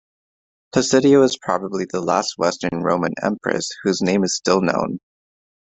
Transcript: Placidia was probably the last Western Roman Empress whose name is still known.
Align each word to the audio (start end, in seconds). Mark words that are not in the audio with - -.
Placidia 0.73 1.19
was 1.19 1.37
probably 1.39 1.85
the 1.87 2.01
last 2.01 2.33
Western 2.39 2.81
Roman 2.81 3.13
Empress 3.21 3.69
whose 3.83 4.01
name 4.01 4.23
is 4.23 4.35
still 4.35 4.59
known. 4.59 4.97